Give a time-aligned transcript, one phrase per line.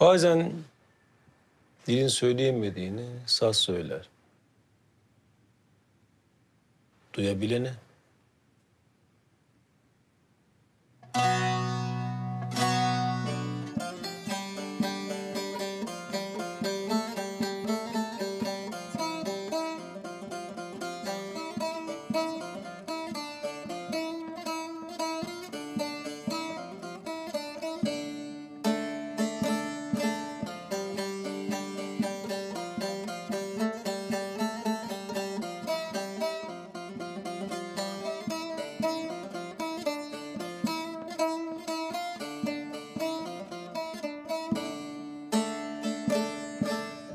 [0.00, 0.52] Bazen
[1.86, 4.08] dilin söyleyemediğini saz söyler.
[7.14, 7.74] Duyabilene.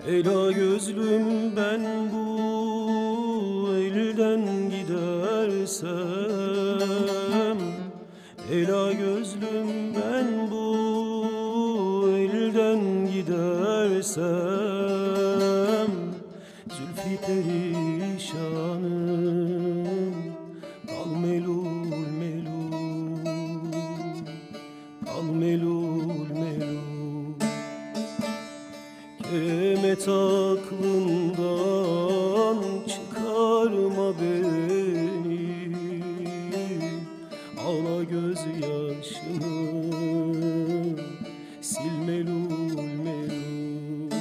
[0.08, 5.98] Ela gözlüm ben bu elden gidersem.
[8.52, 14.26] Ela gözlüm ben bu elden gidersem.
[16.70, 18.56] Zülfü perişanım
[20.88, 21.66] Kal melul
[22.20, 23.26] melul
[25.06, 25.75] Kal melul
[30.06, 30.18] Kemet
[30.58, 31.78] aklından
[32.88, 35.36] çıkarma beni.
[37.66, 39.54] Ağla gözyaşını
[41.70, 44.12] sil melul melul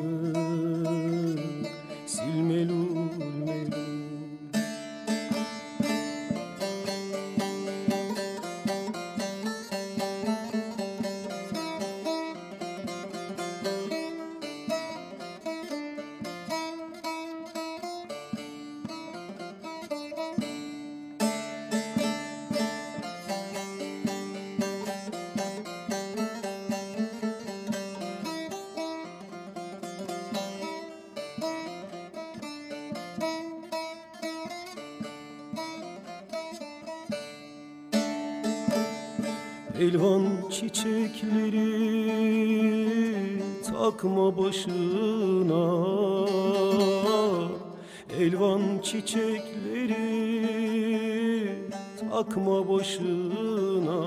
[39.80, 41.68] Elvan çiçekleri
[43.64, 45.64] takma başına.
[48.20, 49.98] Elvan çiçekleri
[52.00, 54.02] takma başına.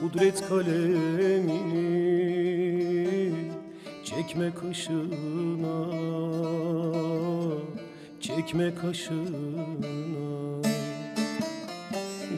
[0.00, 1.86] Kudret kalemini
[4.04, 5.76] çekme kaşına.
[8.20, 9.66] Çekme kaşına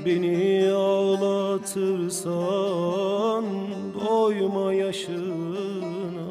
[0.08, 1.44] Beni ağlatırsan
[3.94, 6.28] doyma yaşına.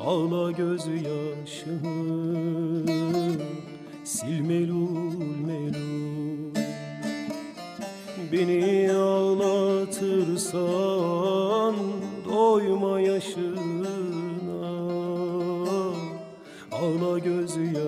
[0.00, 1.86] Ağla gözyaşını
[4.12, 5.12] sil melul
[5.46, 6.54] melul.
[8.32, 10.14] Beni ağlatırsan
[12.24, 13.98] doyma yaşına.
[16.72, 17.87] Ağla gözyaşını